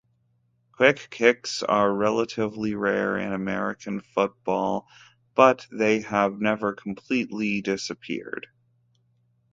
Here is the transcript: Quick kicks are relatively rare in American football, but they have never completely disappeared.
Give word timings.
Quick 0.71 1.09
kicks 1.11 1.61
are 1.61 1.93
relatively 1.93 2.73
rare 2.73 3.19
in 3.19 3.33
American 3.33 3.99
football, 4.01 4.87
but 5.35 5.67
they 5.71 5.99
have 5.99 6.41
never 6.41 6.73
completely 6.73 7.61
disappeared. 7.61 8.47